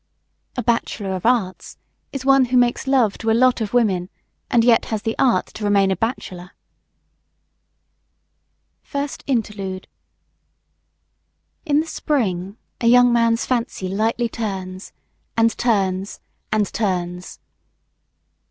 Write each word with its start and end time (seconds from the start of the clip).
A 0.57 0.63
Bachelor 0.63 1.13
of 1.13 1.27
Arts 1.27 1.77
is 2.11 2.25
one 2.25 2.45
who 2.45 2.57
makes 2.57 2.87
love 2.87 3.19
to 3.19 3.29
a 3.29 3.37
lot 3.37 3.61
of 3.61 3.71
women, 3.71 4.09
and 4.49 4.63
yet 4.63 4.85
has 4.85 5.03
the 5.03 5.15
art 5.19 5.45
to 5.53 5.63
remain 5.63 5.91
a 5.91 5.95
bachelor. 5.95 6.53
FIRST 8.81 9.23
INTERLUDE 9.27 9.87
IN 11.67 11.81
the 11.81 11.85
spring 11.85 12.57
a 12.81 12.87
young 12.87 13.13
man's 13.13 13.45
fancy 13.45 13.87
lightly 13.89 14.27
turns 14.27 14.91
and 15.37 15.55
turns 15.55 16.19
and 16.51 16.65
turns! 16.73 17.39